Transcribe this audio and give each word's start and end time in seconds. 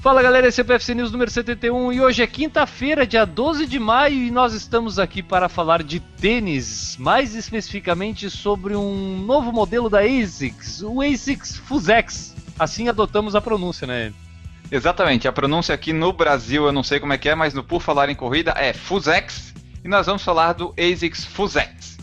Fala 0.00 0.22
galera, 0.22 0.46
esse 0.46 0.60
é 0.60 0.62
o 0.62 0.66
PFC 0.66 0.94
News 0.94 1.10
número 1.10 1.30
71 1.30 1.92
e 1.92 2.00
hoje 2.00 2.22
é 2.22 2.26
quinta-feira, 2.26 3.06
dia 3.06 3.24
12 3.24 3.66
de 3.66 3.78
maio, 3.78 4.14
e 4.14 4.30
nós 4.30 4.52
estamos 4.52 5.00
aqui 5.00 5.20
para 5.20 5.48
falar 5.48 5.82
de 5.82 5.98
tênis, 5.98 6.96
mais 6.96 7.34
especificamente 7.34 8.30
sobre 8.30 8.76
um 8.76 9.18
novo 9.18 9.50
modelo 9.50 9.90
da 9.90 10.02
ASICS, 10.02 10.82
o 10.82 11.00
ASICS 11.00 11.56
Fusex. 11.56 12.36
Assim 12.56 12.88
adotamos 12.88 13.34
a 13.34 13.40
pronúncia, 13.40 13.86
né? 13.86 14.12
Exatamente, 14.70 15.26
a 15.26 15.32
pronúncia 15.32 15.74
aqui 15.74 15.92
no 15.92 16.12
Brasil 16.12 16.66
eu 16.66 16.72
não 16.72 16.84
sei 16.84 17.00
como 17.00 17.12
é 17.12 17.18
que 17.18 17.28
é, 17.28 17.34
mas 17.34 17.52
no 17.52 17.64
Por 17.64 17.82
Falar 17.82 18.08
em 18.08 18.14
Corrida 18.14 18.54
é 18.56 18.72
Fusex, 18.72 19.54
e 19.84 19.88
nós 19.88 20.06
vamos 20.06 20.22
falar 20.22 20.52
do 20.52 20.72
ASICS 20.78 21.24
Fusex. 21.24 21.98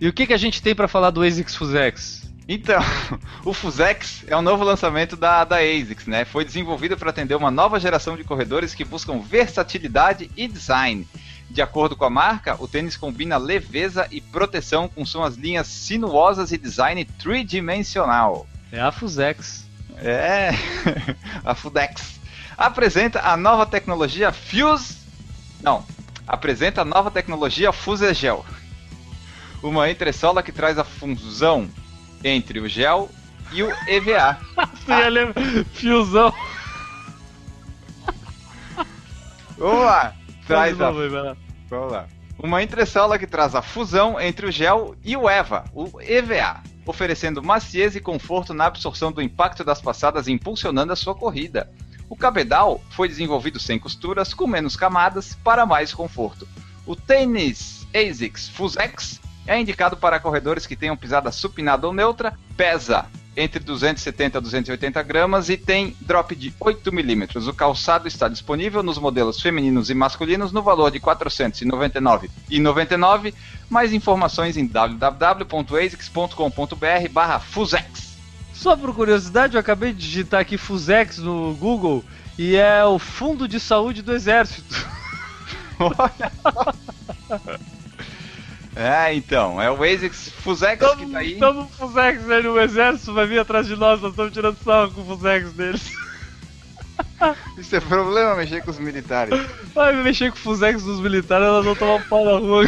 E 0.00 0.06
o 0.06 0.12
que, 0.12 0.26
que 0.26 0.34
a 0.34 0.38
gente 0.38 0.62
tem 0.62 0.74
para 0.74 0.86
falar 0.86 1.10
do 1.10 1.22
ASICS 1.22 1.56
Fusex? 1.56 2.29
Então, 2.52 2.82
o 3.46 3.54
Fusex 3.54 4.24
é 4.26 4.36
um 4.36 4.42
novo 4.42 4.64
lançamento 4.64 5.14
da, 5.14 5.44
da 5.44 5.58
ASICS, 5.58 6.08
né? 6.08 6.24
Foi 6.24 6.44
desenvolvido 6.44 6.96
para 6.96 7.10
atender 7.10 7.36
uma 7.36 7.48
nova 7.48 7.78
geração 7.78 8.16
de 8.16 8.24
corredores 8.24 8.74
que 8.74 8.84
buscam 8.84 9.20
versatilidade 9.20 10.28
e 10.36 10.48
design. 10.48 11.06
De 11.48 11.62
acordo 11.62 11.94
com 11.94 12.04
a 12.04 12.10
marca, 12.10 12.56
o 12.60 12.66
tênis 12.66 12.96
combina 12.96 13.36
leveza 13.36 14.08
e 14.10 14.20
proteção 14.20 14.88
com 14.88 15.06
suas 15.06 15.36
linhas 15.36 15.68
sinuosas 15.68 16.50
e 16.50 16.58
design 16.58 17.04
tridimensional. 17.04 18.48
É 18.72 18.80
a 18.80 18.90
Fusex. 18.90 19.64
É, 19.98 20.50
a 21.46 21.54
Fudex. 21.54 22.18
Apresenta 22.58 23.20
a 23.20 23.36
nova 23.36 23.64
tecnologia 23.64 24.32
Fuse. 24.32 24.96
Não, 25.62 25.86
apresenta 26.26 26.82
a 26.82 26.84
nova 26.84 27.12
tecnologia 27.12 27.70
Fusegel. 27.70 28.44
Uma 29.62 29.88
entressola 29.88 30.42
que 30.42 30.50
traz 30.50 30.78
a 30.78 30.84
fusão 30.84 31.70
entre 32.24 32.60
o 32.60 32.68
gel 32.68 33.10
e 33.52 33.62
o 33.62 33.70
EVA. 33.86 34.38
Você 34.74 34.92
ia 34.92 35.08
lembrar? 35.08 35.64
Fiozão. 35.72 36.32
Vamos 39.56 39.84
lá. 39.84 40.14
Traz 40.46 40.76
Vamos 40.76 41.14
a... 41.14 41.36
Vamos 41.68 41.92
lá. 41.92 42.06
Uma 42.42 42.62
entressola 42.62 43.18
que 43.18 43.26
traz 43.26 43.54
a 43.54 43.60
fusão 43.60 44.18
entre 44.18 44.46
o 44.46 44.50
gel 44.50 44.96
e 45.04 45.14
o 45.14 45.28
EVA, 45.28 45.64
o 45.74 46.00
EVA, 46.00 46.62
oferecendo 46.86 47.42
maciez 47.42 47.94
e 47.94 48.00
conforto 48.00 48.54
na 48.54 48.64
absorção 48.64 49.12
do 49.12 49.20
impacto 49.20 49.62
das 49.62 49.80
passadas 49.80 50.26
e 50.26 50.32
impulsionando 50.32 50.90
a 50.90 50.96
sua 50.96 51.14
corrida. 51.14 51.70
O 52.08 52.16
cabedal 52.16 52.80
foi 52.90 53.08
desenvolvido 53.08 53.60
sem 53.60 53.78
costuras, 53.78 54.32
com 54.32 54.46
menos 54.46 54.74
camadas, 54.74 55.38
para 55.44 55.66
mais 55.66 55.92
conforto. 55.92 56.48
O 56.86 56.96
tênis 56.96 57.86
ASICS 57.94 58.48
Fusex 58.48 59.20
é 59.50 59.60
indicado 59.60 59.96
para 59.96 60.20
corredores 60.20 60.64
que 60.64 60.76
tenham 60.76 60.96
pisada 60.96 61.32
supinada 61.32 61.84
ou 61.84 61.92
neutra, 61.92 62.38
pesa 62.56 63.06
entre 63.36 63.58
270 63.58 64.38
a 64.38 64.40
280 64.40 65.02
gramas 65.02 65.48
e 65.48 65.56
tem 65.56 65.96
drop 66.02 66.36
de 66.36 66.54
8 66.60 66.92
milímetros. 66.92 67.48
O 67.48 67.52
calçado 67.52 68.06
está 68.06 68.28
disponível 68.28 68.80
nos 68.80 68.96
modelos 68.96 69.42
femininos 69.42 69.90
e 69.90 69.94
masculinos 69.94 70.52
no 70.52 70.62
valor 70.62 70.92
de 70.92 70.98
R$ 70.98 71.04
499,99. 71.04 73.34
Mais 73.68 73.92
informações 73.92 74.56
em 74.56 74.68
www.asics.com.br 74.68 77.08
barra 77.10 77.40
Fusex. 77.40 78.20
Só 78.54 78.76
por 78.76 78.94
curiosidade, 78.94 79.54
eu 79.54 79.60
acabei 79.60 79.92
de 79.92 79.98
digitar 79.98 80.42
aqui 80.42 80.56
Fusex 80.56 81.18
no 81.18 81.54
Google 81.54 82.04
e 82.38 82.54
é 82.54 82.84
o 82.84 83.00
Fundo 83.00 83.48
de 83.48 83.58
Saúde 83.58 84.00
do 84.00 84.14
Exército. 84.14 84.76
É, 88.80 89.12
então, 89.12 89.60
é 89.60 89.70
o 89.70 89.84
ASICS 89.84 90.32
Fusex 90.38 90.94
que 90.94 91.04
tá 91.04 91.18
aí. 91.18 91.34
Estamos 91.34 91.70
Fusex 91.76 92.30
aí 92.30 92.42
no 92.42 92.58
exército, 92.58 93.12
vai 93.12 93.26
vir 93.26 93.38
atrás 93.38 93.66
de 93.66 93.76
nós, 93.76 94.00
nós 94.00 94.12
estamos 94.12 94.32
tirando 94.32 94.56
sarro 94.64 94.90
com 94.92 95.02
o 95.02 95.04
Fusex 95.04 95.52
deles. 95.52 95.92
Isso 97.58 97.76
é 97.76 97.80
problema 97.80 98.34
mexer 98.36 98.62
com 98.62 98.70
os 98.70 98.78
militares. 98.78 99.38
Vai 99.74 99.94
mexer 100.02 100.30
com 100.30 100.38
o 100.38 100.40
Fusex 100.40 100.82
dos 100.82 100.98
militares, 100.98 101.46
elas 101.46 101.62
vão 101.62 101.76
tomar 101.76 101.96
um 101.96 102.02
pau 102.04 102.24
na 102.24 102.38
rua. 102.38 102.64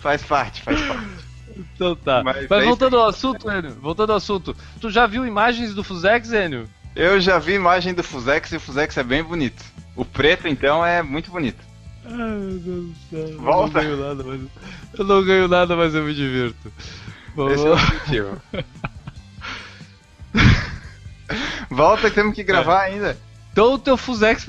Faz 0.00 0.22
parte, 0.22 0.60
faz 0.60 0.78
parte. 0.78 1.08
Então 1.56 1.96
tá. 1.96 2.22
Mas 2.22 2.46
Mas, 2.46 2.62
é 2.62 2.66
voltando 2.66 2.98
ao 2.98 3.08
assunto, 3.08 3.50
Enio, 3.50 3.74
voltando 3.80 4.10
ao 4.10 4.18
assunto. 4.18 4.54
Tu 4.82 4.90
já 4.90 5.06
viu 5.06 5.26
imagens 5.26 5.72
do 5.72 5.82
Fusex, 5.82 6.30
Enio? 6.30 6.68
Eu 6.94 7.18
já 7.18 7.38
vi 7.38 7.54
imagem 7.54 7.94
do 7.94 8.02
Fusex 8.02 8.52
e 8.52 8.56
o 8.56 8.60
Fusex 8.60 8.98
é 8.98 9.02
bem 9.02 9.24
bonito. 9.24 9.64
O 9.96 10.04
preto, 10.04 10.46
então, 10.46 10.84
é 10.84 11.02
muito 11.02 11.30
bonito. 11.30 11.67
Ai, 12.10 12.16
meu 12.16 12.58
Deus 12.58 12.86
do 12.86 12.94
céu. 13.10 13.38
Volta. 13.40 13.82
Eu 13.82 13.96
não 13.96 13.98
ganho 13.98 14.06
nada, 14.08 14.24
mas 14.24 14.40
eu 14.98 15.04
não 15.04 15.24
ganho 15.24 15.48
nada, 15.48 15.76
mas 15.76 15.94
eu 15.94 16.04
me 16.04 16.14
divirto. 16.14 16.72
Vamos 17.36 17.52
Esse 17.52 17.66
é 17.66 17.70
o 17.70 17.72
objetivo. 17.74 18.42
Volta 21.70 22.08
que 22.08 22.14
temos 22.14 22.34
que 22.34 22.42
gravar 22.42 22.82
ainda. 22.82 23.16
Então 23.52 23.74
o 23.74 23.78
teu 23.78 23.96
Fusex. 23.96 24.46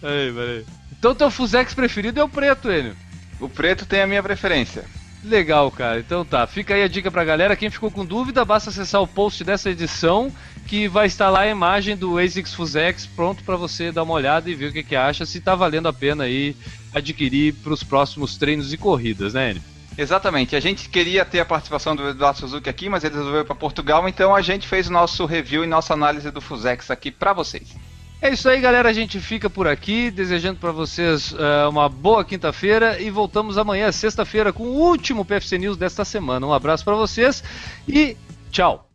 Peraí, 0.00 0.32
peraí. 0.32 0.66
Então 0.98 1.10
o 1.10 1.14
teu 1.14 1.30
Fusex 1.30 1.74
preferido 1.74 2.18
é 2.20 2.24
o 2.24 2.28
preto, 2.28 2.70
Enio. 2.70 2.96
O 3.40 3.48
preto 3.48 3.84
tem 3.84 4.00
a 4.00 4.06
minha 4.06 4.22
preferência. 4.22 4.84
Legal, 5.24 5.70
cara. 5.70 5.98
Então 5.98 6.24
tá, 6.24 6.46
fica 6.46 6.74
aí 6.74 6.82
a 6.82 6.88
dica 6.88 7.10
pra 7.10 7.24
galera. 7.24 7.56
Quem 7.56 7.70
ficou 7.70 7.90
com 7.90 8.04
dúvida, 8.04 8.44
basta 8.44 8.70
acessar 8.70 9.02
o 9.02 9.06
post 9.06 9.42
dessa 9.42 9.70
edição 9.70 10.32
que 10.66 10.86
vai 10.86 11.06
estar 11.06 11.30
lá 11.30 11.40
a 11.40 11.48
imagem 11.48 11.96
do 11.96 12.18
ASICS 12.18 12.54
Fusex 12.54 13.06
pronto 13.06 13.42
para 13.42 13.56
você 13.56 13.90
dar 13.90 14.02
uma 14.02 14.14
olhada 14.14 14.50
e 14.50 14.54
ver 14.54 14.66
o 14.66 14.72
que, 14.72 14.82
que 14.82 14.94
acha, 14.94 15.24
se 15.24 15.40
tá 15.40 15.54
valendo 15.54 15.88
a 15.88 15.92
pena 15.92 16.24
aí 16.24 16.54
adquirir 16.94 17.54
para 17.54 17.72
os 17.72 17.82
próximos 17.82 18.36
treinos 18.36 18.72
e 18.72 18.76
corridas, 18.76 19.32
né, 19.32 19.52
Enio? 19.52 19.62
Exatamente. 19.96 20.54
A 20.54 20.60
gente 20.60 20.88
queria 20.88 21.24
ter 21.24 21.40
a 21.40 21.44
participação 21.44 21.96
do 21.96 22.08
Eduardo 22.08 22.38
Suzuki 22.38 22.68
aqui, 22.70 22.88
mas 22.88 23.02
ele 23.02 23.16
resolveu 23.16 23.44
para 23.44 23.54
Portugal, 23.54 24.08
então 24.08 24.32
a 24.32 24.40
gente 24.40 24.68
fez 24.68 24.88
o 24.88 24.92
nosso 24.92 25.26
review 25.26 25.64
e 25.64 25.66
nossa 25.66 25.92
análise 25.94 26.30
do 26.30 26.40
Fusex 26.40 26.90
aqui 26.90 27.10
para 27.10 27.32
vocês. 27.32 27.74
É 28.20 28.30
isso 28.30 28.48
aí, 28.48 28.60
galera. 28.60 28.88
A 28.88 28.92
gente 28.92 29.20
fica 29.20 29.48
por 29.48 29.68
aqui, 29.68 30.10
desejando 30.10 30.58
para 30.58 30.72
vocês 30.72 31.32
uh, 31.32 31.68
uma 31.68 31.88
boa 31.88 32.24
quinta-feira 32.24 33.00
e 33.00 33.10
voltamos 33.10 33.56
amanhã, 33.56 33.92
sexta-feira, 33.92 34.52
com 34.52 34.64
o 34.64 34.80
último 34.80 35.24
PFC 35.24 35.58
News 35.58 35.76
desta 35.76 36.04
semana. 36.04 36.46
Um 36.46 36.52
abraço 36.52 36.84
para 36.84 36.96
vocês 36.96 37.44
e 37.86 38.16
tchau. 38.50 38.87